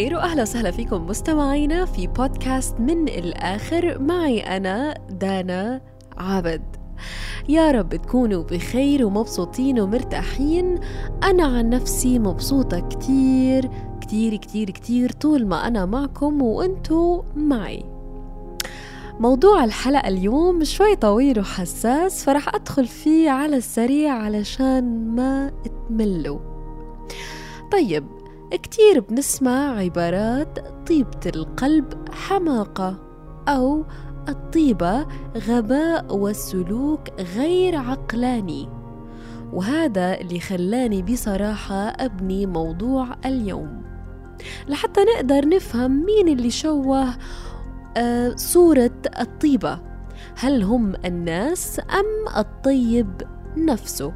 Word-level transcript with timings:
الخير 0.00 0.16
وأهلا 0.18 0.42
وسهلا 0.42 0.70
فيكم 0.70 1.06
مستمعينا 1.06 1.84
في 1.84 2.06
بودكاست 2.06 2.80
من 2.80 3.08
الآخر. 3.08 3.98
معي 3.98 4.40
أنا 4.40 4.94
دانا 5.10 5.80
عابد. 6.16 6.62
يا 7.48 7.70
رب 7.70 7.94
تكونوا 7.94 8.42
بخير 8.42 9.06
ومبسوطين 9.06 9.80
ومرتاحين. 9.80 10.78
أنا 11.24 11.44
عن 11.44 11.70
نفسي 11.70 12.18
مبسوطة 12.18 12.80
كتير 12.80 13.70
كتير 14.00 14.36
كتير 14.36 14.70
كتير 14.70 15.12
طول 15.12 15.46
ما 15.46 15.66
أنا 15.66 15.86
معكم 15.86 16.42
وانتو 16.42 17.22
معي. 17.36 17.84
موضوع 19.18 19.64
الحلقة 19.64 20.08
اليوم 20.08 20.64
شوي 20.64 20.96
طويل 20.96 21.40
وحساس 21.40 22.24
فرح 22.24 22.54
أدخل 22.54 22.86
فيه 22.86 23.30
على 23.30 23.56
السريع 23.56 24.12
علشان 24.12 25.14
ما 25.14 25.52
تملوا. 25.88 26.38
طيب 27.72 28.19
كتير 28.56 29.00
بنسمع 29.00 29.78
عبارات 29.78 30.58
طيبة 30.88 31.30
القلب 31.36 32.08
حماقة 32.12 32.98
أو 33.48 33.84
الطيبة 34.28 35.06
غباء 35.36 36.16
والسلوك 36.16 37.00
غير 37.36 37.76
عقلاني. 37.76 38.68
وهذا 39.52 40.20
اللي 40.20 40.40
خلاني 40.40 41.02
بصراحة 41.02 41.74
أبني 41.74 42.46
موضوع 42.46 43.16
اليوم. 43.24 43.82
لحتى 44.68 45.00
نقدر 45.00 45.48
نفهم 45.48 46.04
مين 46.04 46.28
اللي 46.28 46.50
شوه 46.50 47.08
آه 47.96 48.32
صورة 48.36 49.00
الطيبة. 49.20 49.80
هل 50.36 50.62
هم 50.62 50.94
الناس 51.04 51.80
أم 51.80 52.38
الطيب 52.38 53.22
نفسه؟ 53.56 54.12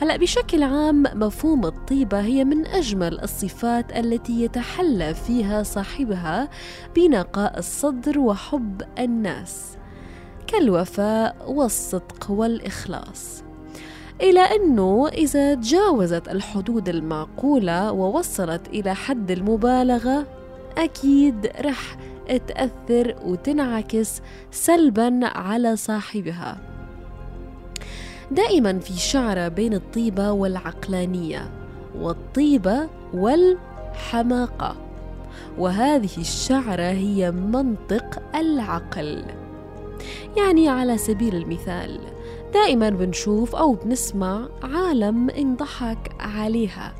هلا 0.00 0.16
بشكل 0.16 0.62
عام 0.62 1.02
مفهوم 1.14 1.66
الطيبة 1.66 2.20
هي 2.20 2.44
من 2.44 2.66
أجمل 2.66 3.20
الصفات 3.20 3.96
التي 3.96 4.42
يتحلى 4.42 5.14
فيها 5.14 5.62
صاحبها 5.62 6.48
بنقاء 6.96 7.58
الصدر 7.58 8.18
وحب 8.18 8.82
الناس 8.98 9.76
كالوفاء 10.46 11.36
والصدق 11.52 12.30
والإخلاص. 12.30 13.42
إلى 14.20 14.40
أنه 14.40 15.08
إذا 15.08 15.54
تجاوزت 15.54 16.28
الحدود 16.28 16.88
المعقولة 16.88 17.92
ووصلت 17.92 18.68
إلى 18.68 18.94
حد 18.94 19.30
المبالغة 19.30 20.26
أكيد 20.78 21.46
رح 21.60 21.96
تأثر 22.46 23.16
وتنعكس 23.24 24.20
سلبا 24.50 25.20
على 25.22 25.76
صاحبها. 25.76 26.71
دائما 28.34 28.78
في 28.78 28.92
شعرة 28.92 29.48
بين 29.48 29.74
الطيبة 29.74 30.32
والعقلانية 30.32 31.50
والطيبة 31.98 32.88
والحماقة. 33.14 34.76
وهذه 35.58 36.18
الشعرة 36.18 36.82
هي 36.82 37.30
منطق 37.30 38.22
العقل. 38.34 39.24
يعني 40.36 40.68
على 40.68 40.98
سبيل 40.98 41.36
المثال 41.36 42.00
دائما 42.54 42.90
بنشوف 42.90 43.56
أو 43.56 43.74
بنسمع 43.74 44.48
عالم 44.62 45.30
انضحك 45.30 46.16
عليها. 46.20 46.94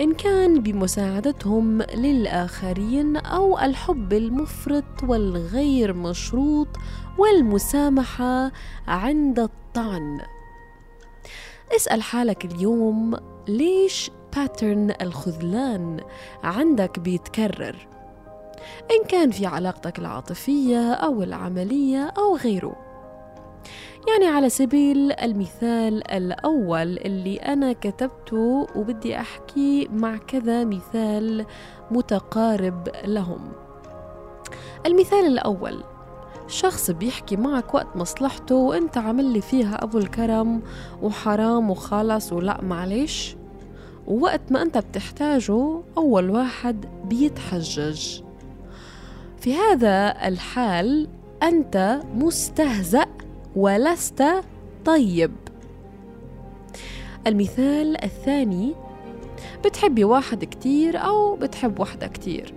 إن 0.00 0.12
كان 0.12 0.60
بمساعدتهم 0.62 1.82
للآخرين 1.82 3.16
أو 3.16 3.58
الحب 3.58 4.12
المفرط 4.12 5.02
والغير 5.02 5.92
مشروط 5.92 6.68
والمسامحة 7.18 8.52
عند 8.88 9.38
الطعن. 9.38 10.20
اسأل 11.76 12.02
حالك 12.02 12.44
اليوم 12.44 13.16
ليش 13.48 14.10
باترن 14.36 14.94
الخذلان 15.00 16.00
عندك 16.44 16.98
بيتكرر؟ 16.98 17.76
إن 18.90 19.04
كان 19.08 19.30
في 19.30 19.46
علاقتك 19.46 19.98
العاطفية 19.98 20.92
أو 20.92 21.22
العملية 21.22 22.12
أو 22.18 22.36
غيره. 22.36 22.76
يعني 24.08 24.26
على 24.26 24.48
سبيل 24.48 25.12
المثال 25.12 26.12
الأول 26.12 26.98
اللي 26.98 27.36
أنا 27.36 27.72
كتبته 27.72 28.66
وبدي 28.76 29.16
أحكي 29.20 29.88
مع 29.92 30.16
كذا 30.16 30.64
مثال 30.64 31.46
متقارب 31.90 32.88
لهم. 33.04 33.52
المثال 34.86 35.26
الأول 35.26 35.82
شخص 36.52 36.90
بيحكي 36.90 37.36
معك 37.36 37.74
وقت 37.74 37.96
مصلحته 37.96 38.54
وانت 38.54 38.98
عامل 38.98 39.24
لي 39.24 39.40
فيها 39.40 39.84
أبو 39.84 39.98
الكرم 39.98 40.62
وحرام 41.02 41.70
وخالص 41.70 42.32
ولا 42.32 42.60
معلش 42.62 43.36
ووقت 44.06 44.40
ما 44.50 44.62
انت 44.62 44.78
بتحتاجه 44.78 45.80
أول 45.96 46.30
واحد 46.30 46.86
بيتحجج. 47.04 48.20
في 49.40 49.54
هذا 49.54 50.28
الحال 50.28 51.08
أنت 51.42 52.00
مستهزأ 52.14 53.06
ولست 53.56 54.24
طيب. 54.84 55.32
المثال 57.26 58.04
الثاني 58.04 58.74
بتحبي 59.64 60.04
واحد 60.04 60.44
كتير 60.44 60.98
أو 60.98 61.36
بتحب 61.36 61.80
وحدة 61.80 62.06
كتير. 62.06 62.54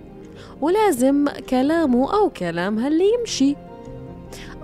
ولازم 0.60 1.28
كلامه 1.50 2.14
أو 2.14 2.30
كلامها 2.30 2.88
اللي 2.88 3.04
يمشي. 3.20 3.65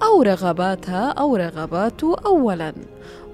أو 0.03 0.23
رغباتها 0.23 1.11
أو 1.11 1.37
رغباته 1.37 2.17
أولا. 2.27 2.75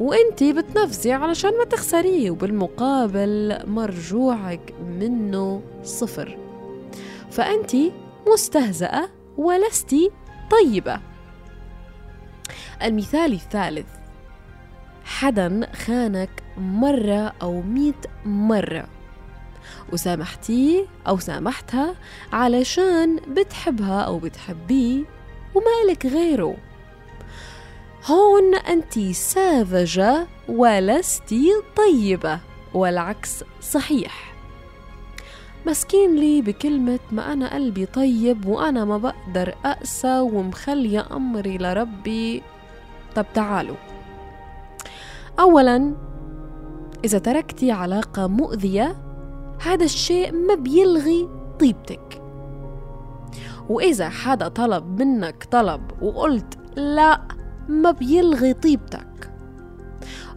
وانتي 0.01 0.53
بتنفذي 0.53 1.13
علشان 1.13 1.59
ما 1.59 1.65
تخسريه 1.65 2.31
وبالمقابل 2.31 3.59
مرجوعك 3.67 4.75
منه 4.81 5.63
صفر. 5.83 6.39
فأنتي 7.31 7.93
مستهزأة 8.33 9.09
ولستي 9.37 10.11
طيبة. 10.51 11.01
المثال 12.83 13.33
الثالث. 13.33 13.87
حدا 15.05 15.69
خانك 15.87 16.43
مرة 16.59 17.33
أو 17.43 17.63
مئة 17.63 18.09
مرة. 18.25 18.87
وسامحتيه 19.93 20.87
أو 21.09 21.19
سامحتها 21.19 21.95
علشان 22.33 23.17
بتحبها 23.17 24.01
أو 24.01 24.19
بتحبيه 24.19 25.05
ومالك 25.59 26.07
غيره. 26.07 26.57
هون 28.07 28.55
أنت 28.55 28.99
ساذجة 29.13 30.27
ولست 30.49 31.35
طيبة 31.77 32.41
والعكس 32.75 33.45
صحيح. 33.63 34.35
مسكين 35.67 36.17
لي 36.17 36.43
بكلمة 36.43 36.99
ما 37.13 37.33
أنا 37.33 37.55
قلبي 37.55 37.87
طيب 37.87 38.47
وأنا 38.47 38.85
ما 38.85 38.99
بقدر 38.99 39.55
أقسى 39.65 40.21
ومخلية 40.21 41.07
أمري 41.13 41.59
لربي. 41.59 42.43
طب 43.15 43.27
تعالوا. 43.35 43.77
أولا 45.41 45.95
إذا 47.05 47.19
تركتي 47.19 47.73
علاقة 47.73 48.27
مؤذية 48.27 48.97
هذا 49.63 49.85
الشيء 49.85 50.33
ما 50.33 50.55
بيلغي 50.55 51.29
طيبتك. 51.61 52.23
وإذا 53.69 54.09
حدا 54.09 54.49
طلب 54.49 55.03
منك 55.03 55.45
طلب 55.51 55.81
وقلت 56.03 56.59
لا 56.77 57.21
ما 57.69 57.91
بيلغي 57.91 58.53
طيبتك. 58.53 59.33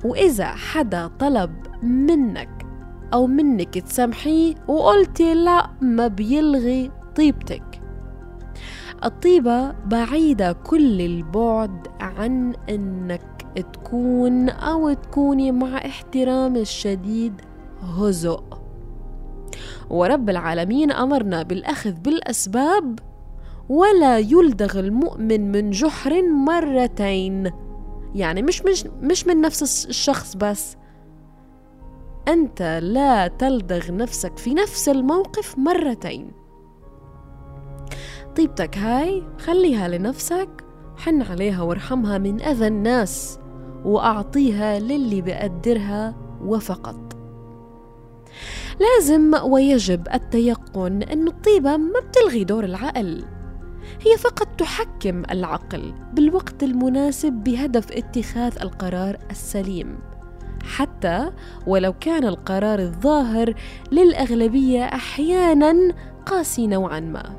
وإذا 0.05 0.45
حدا 0.45 1.07
طلب 1.19 1.51
منك 1.83 2.65
أو 3.13 3.27
منك 3.27 3.77
تسامحيه 3.77 4.55
وقلتي 4.67 5.33
لا 5.33 5.69
ما 5.81 6.07
بيلغي 6.07 6.91
طيبتك. 7.15 7.81
الطيبة 9.05 9.71
بعيدة 9.71 10.53
كل 10.53 11.01
البعد 11.01 11.87
عن 11.99 12.53
إنك 12.69 13.45
تكون 13.73 14.49
أو 14.49 14.93
تكوني 14.93 15.51
مع 15.51 15.77
احترام 15.77 16.55
الشديد 16.55 17.41
هزء. 17.81 18.43
ورب 19.89 20.29
العالمين 20.29 20.91
أمرنا 20.91 21.43
بالأخذ 21.43 21.91
بالأسباب 21.91 22.99
ولا 23.71 24.17
يلدغ 24.17 24.79
المؤمن 24.79 25.51
من 25.51 25.69
جحر 25.69 26.21
مرتين. 26.21 27.51
يعني 28.15 28.41
مش 28.41 28.61
مش 28.61 28.85
مش 29.01 29.27
من 29.27 29.41
نفس 29.41 29.85
الشخص 29.85 30.35
بس. 30.35 30.77
أنت 32.27 32.79
لا 32.83 33.27
تلدغ 33.27 33.91
نفسك 33.91 34.37
في 34.37 34.53
نفس 34.53 34.89
الموقف 34.89 35.57
مرتين. 35.57 36.31
طيبتك 38.35 38.77
هاي 38.77 39.23
خليها 39.39 39.87
لنفسك 39.87 40.49
حن 40.97 41.21
عليها 41.21 41.61
وارحمها 41.61 42.17
من 42.17 42.41
أذى 42.41 42.67
الناس 42.67 43.39
وأعطيها 43.85 44.79
للي 44.79 45.21
بقدرها 45.21 46.15
وفقط. 46.45 47.17
لازم 48.79 49.33
ويجب 49.43 50.07
التيقن 50.13 51.03
أن 51.03 51.27
الطيبة 51.27 51.77
ما 51.77 51.99
بتلغي 51.99 52.43
دور 52.43 52.63
العقل. 52.63 53.25
هي 54.01 54.17
فقط 54.17 54.47
تحكم 54.57 55.23
العقل 55.31 55.93
بالوقت 56.13 56.63
المناسب 56.63 57.33
بهدف 57.33 57.91
اتخاذ 57.91 58.57
القرار 58.61 59.17
السليم. 59.31 59.99
حتى 60.63 61.31
ولو 61.67 61.93
كان 61.93 62.25
القرار 62.25 62.79
الظاهر 62.79 63.53
للأغلبية 63.91 64.83
أحيانا 64.83 65.93
قاسي 66.25 66.67
نوعا 66.67 66.99
ما. 66.99 67.35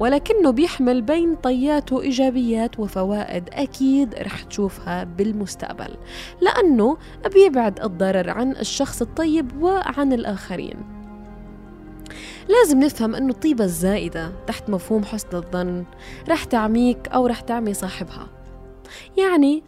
ولكنه 0.00 0.50
بيحمل 0.50 1.02
بين 1.02 1.34
طياته 1.34 2.02
إيجابيات 2.02 2.80
وفوائد 2.80 3.48
أكيد 3.52 4.14
رح 4.14 4.42
تشوفها 4.42 5.04
بالمستقبل 5.04 5.96
لأنه 6.40 6.96
بيبعد 7.34 7.80
الضرر 7.80 8.30
عن 8.30 8.52
الشخص 8.52 9.02
الطيب 9.02 9.62
وعن 9.62 10.12
الآخرين. 10.12 10.95
لازم 12.48 12.80
نفهم 12.80 13.14
أنه 13.14 13.30
الطيبة 13.30 13.64
الزائدة 13.64 14.32
تحت 14.46 14.70
مفهوم 14.70 15.04
حسن 15.04 15.28
الظن 15.34 15.84
رح 16.28 16.44
تعميك 16.44 17.08
أو 17.08 17.26
رح 17.26 17.40
تعمي 17.40 17.74
صاحبها. 17.74 18.28
يعني 19.18 19.62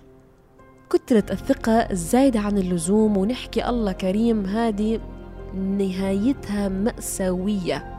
كترة 0.91 1.25
الثقة 1.31 1.73
الزايدة 1.73 2.41
عن 2.41 2.59
اللزوم 2.59 3.17
ونحكي 3.17 3.69
الله 3.69 3.93
كريم 3.93 4.47
هذه 4.47 5.00
نهايتها 5.55 6.69
مأساوية. 6.69 7.99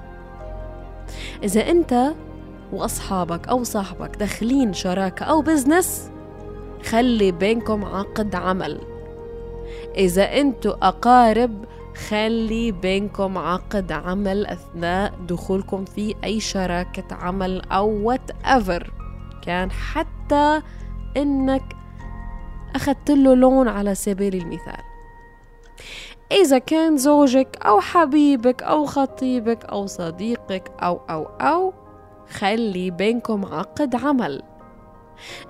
إذا 1.43 1.71
أنت 1.71 2.13
وأصحابك 2.73 3.47
أو 3.47 3.63
صاحبك 3.63 4.15
داخلين 4.15 4.73
شراكة 4.73 5.23
أو 5.23 5.41
business 5.41 6.11
خلي 6.83 7.31
بينكم 7.31 7.85
عقد 7.85 8.35
عمل. 8.35 8.79
إذا 9.97 10.23
أنتوا 10.23 10.87
أقارب 10.87 11.65
خلي 12.07 12.71
بينكم 12.71 13.37
عقد 13.37 13.91
عمل 13.91 14.45
أثناء 14.45 15.13
دخولكم 15.27 15.85
في 15.85 16.15
أي 16.23 16.39
شراكة 16.39 17.15
عمل 17.15 17.61
أو 17.71 18.11
however 18.45 18.93
كان 19.41 19.71
حتى 19.71 20.61
إنك 21.17 21.63
أخذت 22.75 23.11
له 23.11 23.35
لون 23.35 23.67
على 23.67 23.95
سبيل 23.95 24.35
المثال. 24.35 24.83
إذا 26.31 26.57
كان 26.57 26.97
زوجك 26.97 27.57
أو 27.65 27.79
حبيبك 27.79 28.63
أو 28.63 28.85
خطيبك 28.85 29.65
أو 29.65 29.85
صديقك 29.85 30.71
أو 30.83 31.01
أو 31.09 31.23
أو 31.23 31.73
خلي 32.29 32.91
بينكم 32.91 33.45
عقد 33.45 33.95
عمل. 33.95 34.41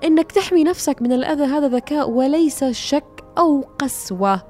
إنك 0.04 0.32
تحمي 0.32 0.64
نفسك 0.64 1.02
من 1.02 1.12
الأذى 1.12 1.44
هذا 1.44 1.68
ذكاء 1.68 2.10
وليس 2.10 2.64
شك 2.64 3.24
أو 3.38 3.64
قسوة. 3.78 4.42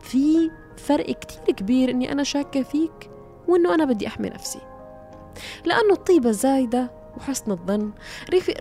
في 0.00 0.50
فرق 0.78 1.06
كتير 1.06 1.54
كبير 1.54 1.90
إني 1.90 2.12
أنا 2.12 2.22
شاكة 2.22 2.62
فيك 2.62 3.10
وإنه 3.48 3.74
أنا 3.74 3.84
بدي 3.84 4.06
أحمي 4.06 4.28
نفسي. 4.28 4.60
لأنه 5.64 5.92
الطيبة 5.92 6.28
الزايدة 6.28 6.90
وحسن 7.16 7.50
الظن 7.50 7.90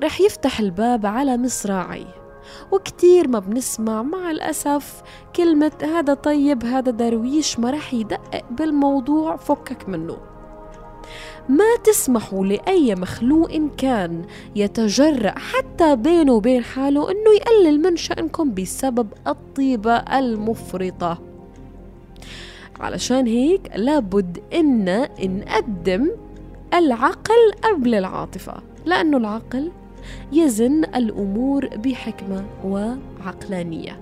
رح 0.03 0.21
يفتح 0.21 0.59
الباب 0.59 1.05
على 1.05 1.37
مصراعي. 1.37 2.05
وكتير 2.71 3.27
ما 3.27 3.39
بنسمع 3.39 4.03
مع 4.03 4.31
الأسف 4.31 5.01
كلمة 5.35 5.71
هذا 5.81 6.13
طيب 6.13 6.65
هذا 6.65 6.91
درويش 6.91 7.59
ما 7.59 7.71
رح 7.71 7.93
يدقق 7.93 8.45
بالموضوع 8.51 9.35
فكك 9.35 9.89
منه. 9.89 10.17
ما 11.49 11.75
تسمحوا 11.83 12.45
لأي 12.45 12.95
مخلوق 12.95 13.51
كان 13.77 14.25
يتجرأ 14.55 15.33
حتى 15.39 15.95
بينه 15.95 16.33
وبين 16.33 16.63
حاله 16.63 17.11
أنه 17.11 17.33
يقلل 17.35 17.81
من 17.81 17.95
شأنكم 17.95 18.53
بسبب 18.53 19.07
الطيبة 19.27 19.95
المفرطة. 19.95 21.34
علشان 22.79 23.27
هيك 23.27 23.71
لابد 23.75 24.39
إن 24.53 25.07
نقدم 25.19 26.11
العقل 26.73 27.51
قبل 27.61 27.95
العاطفة 27.95 28.53
لأنه 28.85 29.17
العقل 29.17 29.71
يزن 30.31 30.83
الأمور 30.83 31.67
بحكمة 31.67 32.45
وعقلانية. 32.65 33.99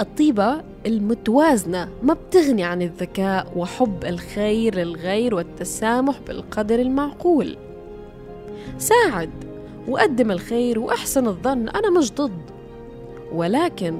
الطيبة 0.00 0.60
المتوازنة 0.86 1.88
ما 2.02 2.14
بتغني 2.14 2.64
عن 2.64 2.82
الذكاء 2.82 3.52
وحب 3.56 4.04
الخير 4.04 4.74
للغير 4.74 5.34
والتسامح 5.34 6.20
بالقدر 6.26 6.80
المعقول. 6.80 7.56
ساعد 8.78 9.30
وقدم 9.88 10.30
الخير 10.30 10.78
وأحسن 10.78 11.26
الظن 11.26 11.68
أنا 11.68 11.90
مش 11.90 12.12
ضد. 12.12 12.42
ولكن 13.32 13.98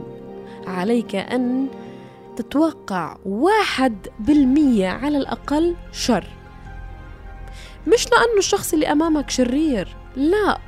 عليك 0.66 1.16
أن 1.16 1.66
تتوقع 2.36 3.16
واحد 3.26 4.06
بالمية 4.20 4.88
على 4.88 5.18
الأقل 5.18 5.76
شر. 5.92 6.26
مش 7.86 8.06
لأنه 8.10 8.38
الشخص 8.38 8.72
اللي 8.72 8.92
أمامك 8.92 9.30
شرير 9.30 9.96
لا. 10.16 10.58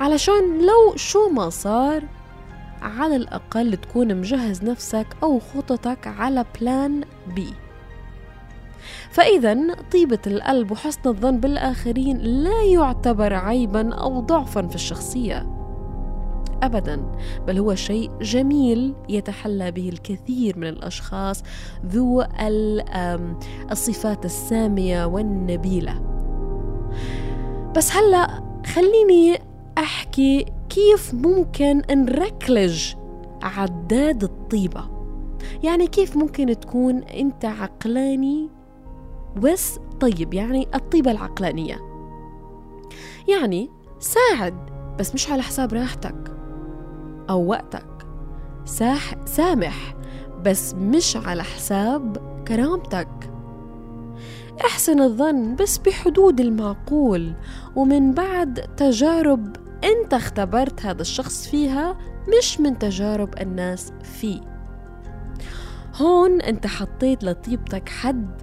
علشان 0.00 0.58
لو 0.66 0.96
شو 0.96 1.28
ما 1.28 1.50
صار 1.50 2.02
على 2.82 3.16
الأقل 3.16 3.76
تكون 3.76 4.14
مجهز 4.14 4.64
نفسك 4.64 5.06
أو 5.22 5.40
خططك 5.40 6.06
على 6.06 6.44
بلان 6.60 7.04
بي 7.34 7.54
فإذا 9.10 9.74
طيبة 9.92 10.18
القلب 10.26 10.70
وحسن 10.70 11.00
الظن 11.06 11.36
بالآخرين 11.40 12.18
لا 12.18 12.62
يعتبر 12.62 13.34
عيبا 13.34 13.94
أو 13.94 14.20
ضعفا 14.20 14.66
في 14.66 14.74
الشخصية. 14.74 15.57
ابدا 16.62 17.02
بل 17.46 17.58
هو 17.58 17.74
شيء 17.74 18.10
جميل 18.20 18.94
يتحلى 19.08 19.70
به 19.70 19.88
الكثير 19.88 20.58
من 20.58 20.66
الأشخاص 20.66 21.42
ذو 21.86 22.24
الصفات 23.70 24.24
السامية 24.24 25.04
والنبيلة. 25.04 26.00
بس 27.76 27.92
هلأ 27.92 28.42
خليني 28.66 29.38
أحكي 29.78 30.46
كيف 30.68 31.14
ممكن 31.14 31.82
نركلج 31.90 32.94
عداد 33.42 34.24
الطيبة. 34.24 34.84
يعني 35.62 35.86
كيف 35.86 36.16
ممكن 36.16 36.60
تكون 36.60 37.02
أنت 37.02 37.44
عقلاني 37.44 38.48
بس 39.36 39.78
طيب 40.00 40.34
يعني 40.34 40.68
الطيبة 40.74 41.10
العقلانية. 41.10 41.78
يعني 43.28 43.70
ساعد 43.98 44.54
بس 44.98 45.14
مش 45.14 45.30
على 45.30 45.42
حساب 45.42 45.72
راحتك. 45.72 46.37
أو 47.30 47.46
وقتك. 47.46 48.06
ساح 48.64 49.14
سامح 49.24 49.94
بس 50.44 50.74
مش 50.74 51.16
على 51.16 51.42
حساب 51.42 52.16
كرامتك. 52.48 53.08
احسن 54.64 55.00
الظن 55.00 55.56
بس 55.56 55.78
بحدود 55.78 56.40
المعقول 56.40 57.34
ومن 57.76 58.14
بعد 58.14 58.54
تجارب 58.76 59.56
أنت 59.84 60.14
اختبرت 60.14 60.86
هذا 60.86 61.02
الشخص 61.02 61.48
فيها 61.48 61.98
مش 62.38 62.60
من 62.60 62.78
تجارب 62.78 63.38
الناس 63.40 63.92
فيه. 64.02 64.40
هون 65.96 66.40
أنت 66.40 66.66
حطيت 66.66 67.24
لطيبتك 67.24 67.88
حد 67.88 68.42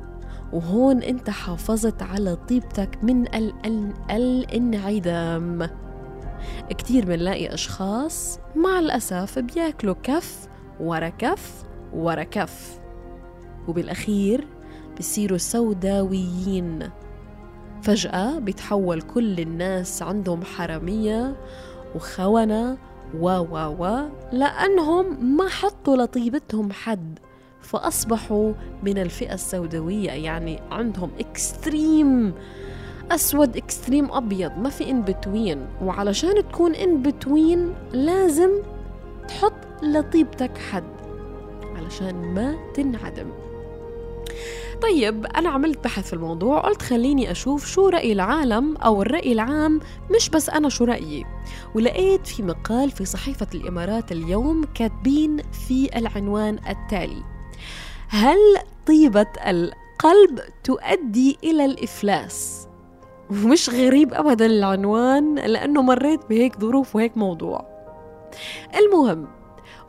وهون 0.54 1.04
أنت 1.04 1.30
حافظت 1.30 2.04
على 2.04 2.36
طيبتك 2.36 3.00
من 3.04 3.25
الانعدام. 4.12 5.70
كتير 6.70 7.06
بنلاقي 7.06 7.54
أشخاص 7.54 8.40
مع 8.56 8.80
الأسف 8.80 9.40
بياكلوا 9.40 9.96
كف 10.04 10.48
ورا 10.80 11.10
كف 11.10 11.64
ورا 11.94 12.24
كف 12.24 12.80
وبالأخير 13.68 14.48
بصيروا 15.00 15.38
سوداويين. 15.38 16.90
فجأة 17.82 18.40
بيتحول 18.40 19.02
كل 19.02 19.40
الناس 19.40 20.02
عندهم 20.02 20.44
حرامية 20.44 21.36
وخونة 21.96 22.78
و 23.20 23.30
و 23.30 23.75
و 23.80 24.10
لأنهم 24.32 25.36
ما 25.38 25.50
حطوا 25.50 25.96
لطيبتهم 25.96 26.72
حد 26.72 27.20
فأصبحوا 27.62 28.54
من 28.84 28.98
الفئة 28.98 29.34
السوداوية 29.34 30.12
يعني 30.12 30.60
عندهم 30.72 31.12
extreme 31.20 32.34
أسود 33.12 33.58
extreme 33.58 34.12
أبيض 34.12 34.58
ما 34.58 34.70
في 34.70 34.90
in 34.90 35.02
between 35.02 35.68
وعلشان 35.82 36.52
تكون 36.52 36.76
in 36.75 37.02
between 37.02 37.74
لازم 37.94 38.50
تحط 39.28 39.54
لطيبتك 39.84 40.58
حد 40.58 40.84
علشان 41.76 42.16
ما 42.34 42.56
تنعدم. 42.74 43.32
طيب 44.82 45.26
أنا 45.26 45.50
عملت 45.50 45.84
بحث 45.84 46.08
في 46.08 46.14
الموضوع 46.14 46.60
قلت 46.60 46.82
خليني 46.82 47.32
أشوف 47.32 47.66
شو 47.66 47.90
رأي 47.90 48.12
العالم 48.12 48.78
أو 48.78 49.02
الرأي 49.02 49.32
العام 49.32 49.80
مش 50.16 50.30
بس 50.30 50.50
أنا 50.50 50.70
شو 50.70 50.84
رأيي. 50.84 51.26
ولقيت 51.76 52.28
في 52.28 52.44
مقال 52.44 52.92
في 52.92 53.06
صحيفة 53.06 53.48
الإمارات 53.56 54.12
اليوم 54.12 54.64
كاتبين 54.74 55.38
في 55.68 55.98
العنوان 55.98 56.60
التالي 56.70 57.24
هل 58.08 58.38
طيبة 58.88 59.28
القلب 59.48 60.40
تؤدي 60.64 61.38
إلى 61.44 61.66
الإفلاس؟ 61.66 62.65
ومش 63.32 63.70
غريب 63.70 64.13
أبدا 64.13 64.46
العنوان 64.46 65.36
لأنه 65.36 65.82
مريت 65.82 66.20
بهيك 66.29 66.60
ظروف 66.60 66.96
وهيك 66.96 67.17
موضوع. 67.17 67.65
المهم 68.77 69.27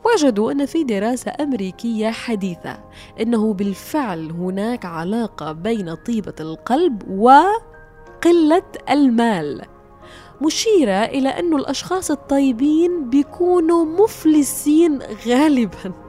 وجدوا 0.05 0.51
أن 0.51 0.65
في 0.65 0.83
دراسة 0.83 1.31
أمريكية 1.41 2.09
حديثة 2.09 2.79
أنه 3.21 3.53
بالفعل 3.53 4.31
هناك 4.31 4.85
علاقة 4.85 5.51
بين 5.51 5.95
طيبة 5.95 6.33
القلب 6.39 7.09
وقلة 7.09 8.63
المال 8.89 9.61
مشيرة 10.41 11.03
إلى 11.03 11.29
أن 11.29 11.53
الأشخاص 11.53 12.11
الطيبين 12.11 13.09
بيكونوا 13.09 13.85
مفلسين 13.85 14.99
غالباً. 15.27 16.06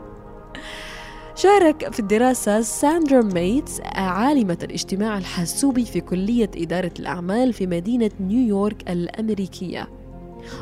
شارك 1.38 1.92
في 1.92 2.00
الدراسة 2.00 2.61
ساندرا 2.61 3.23
ميتس 3.23 3.80
عالمة 3.85 4.59
الاجتماع 4.62 5.18
الحاسوبي 5.18 5.85
في 5.85 6.00
كلية 6.00 6.50
إدارة 6.57 6.90
الأعمال 6.99 7.52
في 7.52 7.66
مدينة 7.66 8.11
نيويورك 8.21 8.90
الأمريكية. 8.90 9.88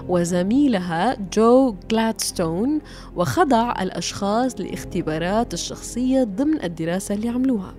وزميلها 0.08 1.16
جو 1.32 1.74
جلادستون 1.90 2.80
وخضع 3.16 3.82
الأشخاص 3.82 4.60
لاختبارات 4.60 5.54
الشخصية 5.54 6.24
ضمن 6.24 6.62
الدراسة 6.64 7.14
اللي 7.14 7.28
عملوها. 7.28 7.74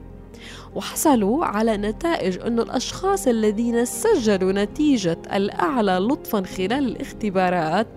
وحصلوا 0.75 1.45
على 1.45 1.77
نتائج 1.77 2.39
أن 2.39 2.59
الأشخاص 2.59 3.27
الذين 3.27 3.85
سجلوا 3.85 4.51
نتيجة 4.51 5.17
الأعلى 5.33 5.97
لطفا 5.97 6.41
خلال 6.41 6.73
الاختبارات 6.73 7.87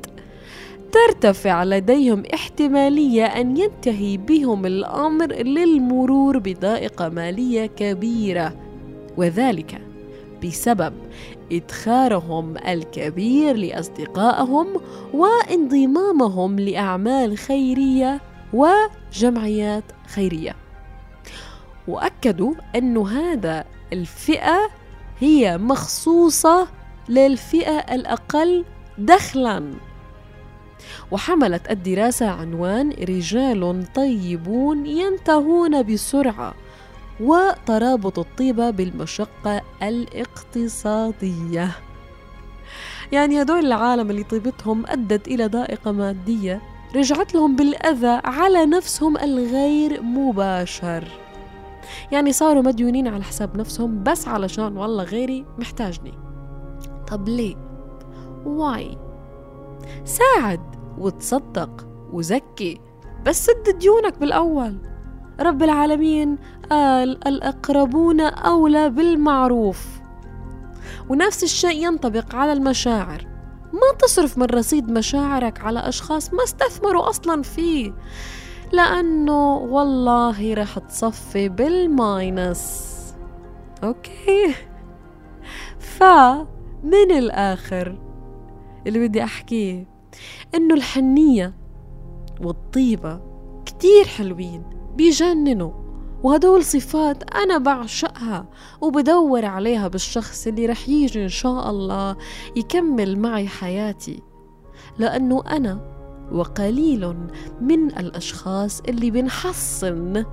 ترتفع 0.93 1.65
لديهم 1.65 2.23
احتمالية 2.35 3.25
أن 3.25 3.57
ينتهي 3.57 4.17
بهم 4.17 4.67
الأمر 4.67 5.27
للمرور 5.27 6.39
بضائقة 6.39 7.09
مالية 7.09 7.67
كبيرة 7.67 8.57
وذلك 9.17 9.81
بسبب 10.45 10.93
إدخارهم 11.53 12.57
الكبير 12.57 13.57
لأصدقائهم 13.57 14.67
وانضمامهم 15.15 16.61
لأعمال 16.61 17.39
خيرية 17.39 18.21
وجمعيات 18.53 19.85
خيرية. 20.07 20.57
وأكدوا 21.89 22.55
أن 22.77 22.97
هذا 22.99 23.65
الفئة 23.93 24.71
هي 25.19 25.59
مخصوصة 25.59 26.69
للفئة 27.09 27.79
الأقل 27.79 28.65
دخلاً. 28.99 29.90
وحملت 31.11 31.71
الدراسة 31.71 32.31
عنوان 32.31 32.91
رجال 32.91 33.87
طيبون 33.95 34.87
ينتهون 34.87 35.83
بسرعة 35.83 36.55
وترابط 37.21 38.19
الطيبة 38.19 38.71
بالمشقة 38.71 39.63
الاقتصادية. 39.83 41.71
يعني 43.13 43.43
هدول 43.43 43.67
العالم 43.67 44.11
اللي 44.11 44.23
طيبتهم 44.23 44.87
أدت 44.87 45.29
إلى 45.29 45.47
ضائقة 45.47 45.93
مادية 45.93 46.63
رجعت 46.97 47.35
لهم 47.35 47.57
بالأذى 47.57 48.21
على 48.25 48.67
نفسهم 48.67 49.17
الغير 49.17 50.03
مباشر. 50.03 51.09
يعني 52.13 52.33
صاروا 52.33 52.63
مديونين 52.63 53.09
على 53.09 53.25
حساب 53.25 53.57
نفسهم 53.57 54.03
بس 54.03 54.29
علشان 54.29 54.77
والله 54.77 55.05
غيري 55.05 55.47
محتاجني. 55.59 56.13
طب 57.09 57.29
ليه؟ 57.29 57.57
واي 58.47 58.99
ساعد 60.05 60.61
وتصدق 60.99 61.87
وزكي 62.13 62.81
بس 63.27 63.47
سد 63.47 63.79
ديونك 63.79 64.19
بالأول. 64.19 64.79
رب 65.41 65.63
العالمين 65.63 66.39
قال 66.71 67.29
الأقربون 67.29 68.21
أولى 68.21 68.91
بالمعروف. 68.91 70.01
ونفس 71.09 71.43
الشيء 71.43 71.87
ينطبق 71.87 72.35
على 72.35 72.53
المشاعر. 72.53 73.27
ما 73.73 73.99
تصرف 73.99 74.39
من 74.39 74.45
رصيد 74.47 74.91
مشاعرك 74.91 75.61
على 75.61 75.89
أشخاص 75.89 76.35
ما 76.35 76.45
استثمروا 76.45 77.09
أصلا 77.09 77.43
فيه 77.43 77.93
لأنه 78.73 79.57
والله 79.57 80.55
رح 80.55 80.79
تصفي 80.79 81.49
بال 81.49 81.84
minus. 81.84 82.91
okay؟ 83.85 84.55
فمن 85.79 87.11
الآخر 87.11 88.10
اللي 88.87 89.09
بدي 89.09 89.25
أحكيه 89.25 89.87
إنه 90.55 90.75
الحنية 90.75 91.55
والطيبة 92.41 93.21
كتير 93.67 94.05
حلوين 94.05 94.63
بيجننوا 94.97 95.73
وهدول 96.23 96.65
صفات 96.65 97.35
أنا 97.35 97.59
بعشقها 97.59 98.47
وبدور 98.81 99.45
عليها 99.45 99.89
بالشخص 99.89 100.47
اللي 100.47 100.67
رح 100.67 100.89
يجي 100.89 101.23
إن 101.23 101.29
شاء 101.29 101.71
الله 101.71 102.17
يكمل 102.57 103.19
معي 103.19 103.49
حياتي 103.49 104.23
لأنه 104.99 105.43
أنا 105.47 105.91
وقليل 106.33 107.15
من 107.61 107.87
الأشخاص 107.87 108.81
اللي 108.81 109.11
بنحصن 109.11 110.25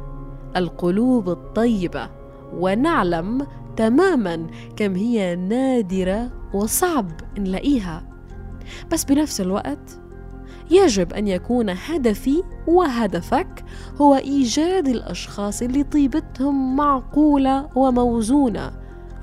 القلوب 0.55 1.29
الطيبة 1.29 2.09
ونعلم 2.53 3.47
تماما 3.77 4.47
كم 4.75 4.95
هي 4.95 5.35
نادرة 5.35 6.31
وصعب 6.53 7.11
نلاقيها. 7.37 8.16
بس 8.91 9.03
بنفس 9.03 9.41
الوقت 9.41 9.99
يجب 10.71 11.13
أن 11.13 11.27
يكون 11.27 11.69
هدفي 11.69 12.43
وهدفك 12.67 13.65
هو 14.01 14.15
إيجاد 14.15 14.87
الأشخاص 14.87 15.61
اللي 15.61 15.83
طيبتهم 15.83 16.75
معقولة 16.75 17.69
وموزونة 17.75 18.71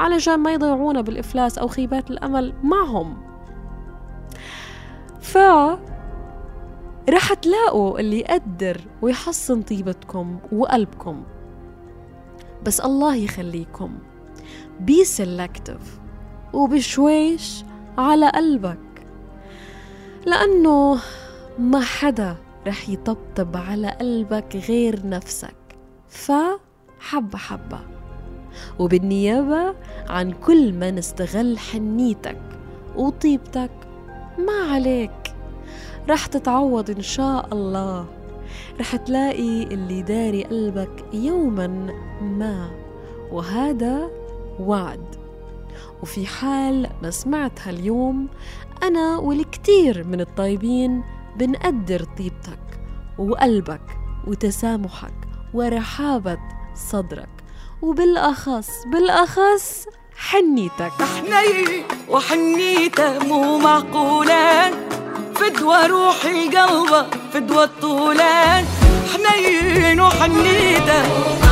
علشان 0.00 0.34
ما 0.34 0.52
يضيعونا 0.52 1.00
بالإفلاس 1.00 1.58
أو 1.58 1.68
خيبات 1.68 2.10
الأمل 2.10 2.54
معهم. 2.62 3.16
ف 5.20 5.38
رح 7.10 7.34
تلاقوا 7.34 8.00
اللي 8.00 8.18
يقدر 8.20 8.80
ويحصن 9.02 9.62
طيبتكم 9.62 10.38
وقلبكم. 10.52 11.22
بس 12.66 12.80
الله 12.80 13.16
يخليكم 13.16 13.98
بي 14.80 15.04
سلكتيف 15.04 15.98
وبشويش 16.52 17.64
على 17.98 18.30
قلبك. 18.30 18.93
لأنه 20.26 20.98
ما 21.58 21.80
حدا 21.80 22.36
رح 22.66 22.88
يطبطب 22.88 23.56
على 23.56 23.88
قلبك 23.88 24.56
غير 24.68 25.06
نفسك. 25.06 25.54
فحبة 26.08 27.38
حبة. 27.38 27.80
وبالنيابة 28.78 29.74
عن 30.08 30.32
كل 30.32 30.72
من 30.72 30.98
استغل 30.98 31.58
حنيتك 31.58 32.40
وطيبتك. 32.96 33.70
ما 34.38 34.72
عليك. 34.72 35.34
رح 36.08 36.26
تتعوض 36.26 36.90
إن 36.90 37.02
شاء 37.02 37.48
الله. 37.52 38.06
رح 38.80 38.96
تلاقي 38.96 39.62
اللي 39.62 40.02
داري 40.02 40.44
قلبك 40.44 41.04
يوما 41.12 41.66
ما. 42.20 42.70
وهذا 43.32 44.10
وعد. 44.60 45.23
وفي 46.02 46.26
حال 46.26 46.90
ما 47.02 47.10
سمعتها 47.10 47.70
اليوم 47.70 48.28
أنا 48.82 49.16
والكثير 49.16 50.06
من 50.06 50.20
الطيبين 50.20 51.04
بنقدر 51.36 52.04
طيبتك 52.18 52.80
وقلبك 53.18 53.98
وتسامحك 54.26 55.14
ورحابة 55.54 56.38
صدرك 56.74 57.28
وبالأخص 57.82 58.68
بالأخص 58.92 59.86
حنيتك. 60.16 60.92
حني 61.02 61.84
وحنيته 62.08 63.18
مو 63.18 63.58
معقولة 63.58 64.70
فدوى 65.34 65.86
روحي 65.86 66.48
قلبه 66.48 67.06
فدوى 67.32 67.64
الطولان. 67.64 68.64
حنين 69.12 70.00
وحنيته 70.00 71.43